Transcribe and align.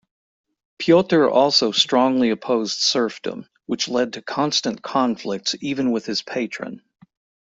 Piotr 0.79 1.27
also 1.29 1.71
strongly 1.71 2.31
opposed 2.31 2.79
serfdom, 2.79 3.47
which 3.67 3.87
led 3.87 4.13
to 4.13 4.23
constant 4.23 4.81
conflicts 4.81 5.53
even 5.61 5.91
with 5.91 6.07
his 6.07 6.23
patron. 6.23 6.81